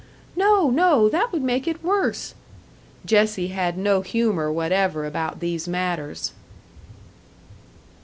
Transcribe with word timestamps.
"No, 0.35 0.71
no! 0.71 1.09
That 1.09 1.31
would 1.31 1.43
make 1.43 1.67
it 1.67 1.83
worse!" 1.83 2.33
Jessie 3.05 3.49
had 3.49 3.77
no 3.77 4.01
humour 4.01 4.51
whatever 4.51 5.05
about 5.05 5.41
these 5.41 5.67
matters. 5.67 6.31